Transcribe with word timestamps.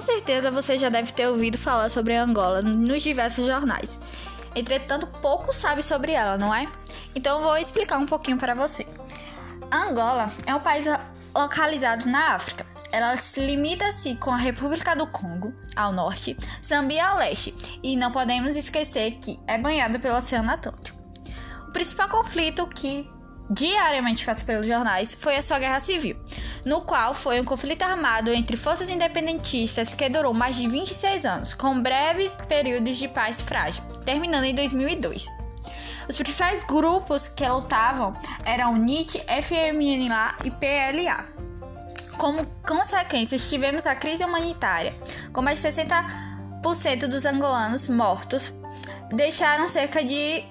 Com 0.00 0.06
certeza 0.06 0.50
você 0.50 0.78
já 0.78 0.88
deve 0.88 1.12
ter 1.12 1.28
ouvido 1.28 1.58
falar 1.58 1.90
sobre 1.90 2.16
Angola 2.16 2.62
nos 2.62 3.02
diversos 3.02 3.44
jornais. 3.44 4.00
Entretanto, 4.56 5.06
pouco 5.20 5.52
sabe 5.52 5.82
sobre 5.82 6.12
ela, 6.12 6.38
não 6.38 6.54
é? 6.54 6.66
Então 7.14 7.42
vou 7.42 7.54
explicar 7.58 7.98
um 7.98 8.06
pouquinho 8.06 8.38
para 8.38 8.54
você. 8.54 8.86
Angola 9.70 10.32
é 10.46 10.54
um 10.54 10.60
país 10.60 10.86
localizado 11.34 12.06
na 12.06 12.34
África. 12.34 12.64
Ela 12.90 13.14
se 13.18 13.44
limita-se 13.44 14.14
com 14.14 14.30
a 14.30 14.38
República 14.38 14.96
do 14.96 15.06
Congo, 15.06 15.52
ao 15.76 15.92
norte, 15.92 16.34
Zambia 16.64 17.06
ao 17.06 17.18
leste, 17.18 17.54
e 17.82 17.94
não 17.94 18.10
podemos 18.10 18.56
esquecer 18.56 19.18
que 19.18 19.38
é 19.46 19.58
banhada 19.58 19.98
pelo 19.98 20.16
Oceano 20.16 20.50
Atlântico. 20.50 20.98
O 21.68 21.72
principal 21.72 22.08
conflito 22.08 22.66
que 22.68 23.06
diariamente 23.50 24.24
passa 24.24 24.44
pelos 24.44 24.66
jornais 24.66 25.12
foi 25.12 25.36
a 25.36 25.42
sua 25.42 25.58
guerra 25.58 25.80
civil, 25.80 26.16
no 26.64 26.82
qual 26.82 27.12
foi 27.12 27.40
um 27.40 27.44
conflito 27.44 27.82
armado 27.82 28.32
entre 28.32 28.56
forças 28.56 28.88
independentistas 28.88 29.92
que 29.92 30.08
durou 30.08 30.32
mais 30.32 30.54
de 30.54 30.68
26 30.68 31.24
anos, 31.24 31.52
com 31.52 31.82
breves 31.82 32.36
períodos 32.48 32.96
de 32.96 33.08
paz 33.08 33.40
frágil, 33.40 33.82
terminando 34.04 34.44
em 34.44 34.54
2002. 34.54 35.26
Os 36.08 36.16
principais 36.16 36.64
grupos 36.64 37.28
que 37.28 37.46
lutavam 37.46 38.14
eram 38.44 38.76
NIT, 38.76 39.22
FMNLA 39.42 40.36
e 40.44 40.50
PLA. 40.50 41.24
Como 42.16 42.44
consequências, 42.66 43.48
tivemos 43.48 43.86
a 43.86 43.94
crise 43.94 44.24
humanitária, 44.24 44.92
com 45.32 45.40
mais 45.40 45.60
de 45.60 45.68
60% 45.68 47.06
dos 47.08 47.24
angolanos 47.24 47.88
mortos, 47.88 48.52
deixaram 49.12 49.68
cerca 49.68 50.04
de 50.04 50.44